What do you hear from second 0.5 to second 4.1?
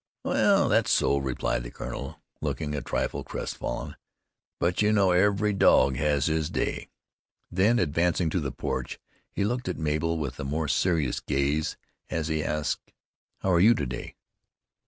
that's so," replied the colonel, looking a trifle crest fallen;